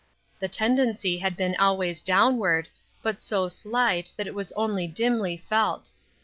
[0.39, 2.69] The tendency had been always downward,
[3.03, 5.91] but so slight, that it was only dimly felt.